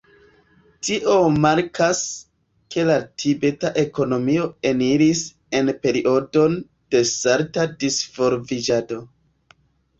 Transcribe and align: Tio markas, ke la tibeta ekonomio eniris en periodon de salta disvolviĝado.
Tio 0.87 1.17
markas, 1.43 1.99
ke 2.75 2.85
la 2.87 2.95
tibeta 3.25 3.71
ekonomio 3.83 4.49
eniris 4.71 5.23
en 5.61 5.71
periodon 5.87 6.59
de 6.97 7.05
salta 7.13 7.71
disvolviĝado. 7.87 9.03